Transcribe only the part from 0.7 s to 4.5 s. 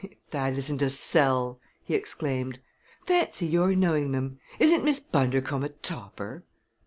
a sell!" he exclaimed. "Fancy your knowing them!